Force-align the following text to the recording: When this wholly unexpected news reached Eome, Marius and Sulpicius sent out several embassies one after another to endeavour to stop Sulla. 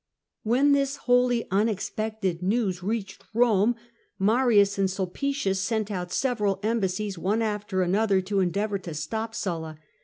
When 0.41 0.71
this 0.71 0.95
wholly 0.95 1.45
unexpected 1.51 2.41
news 2.41 2.81
reached 2.81 3.23
Eome, 3.35 3.75
Marius 4.17 4.79
and 4.79 4.89
Sulpicius 4.89 5.59
sent 5.61 5.91
out 5.91 6.11
several 6.11 6.59
embassies 6.63 7.19
one 7.19 7.43
after 7.43 7.83
another 7.83 8.19
to 8.21 8.39
endeavour 8.39 8.79
to 8.79 8.95
stop 8.95 9.35
Sulla. 9.35 9.77